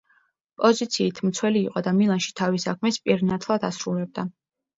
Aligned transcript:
პოზიციით 0.61 1.19
მცველი 1.29 1.61
იყო 1.65 1.83
და 1.89 1.93
მილანში 1.99 2.33
თავის 2.41 2.67
საქმეს 2.69 2.99
პირნათლად 3.05 3.69
ასრულებდა. 3.71 4.27